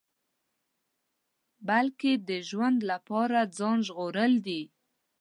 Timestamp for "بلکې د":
1.67-2.29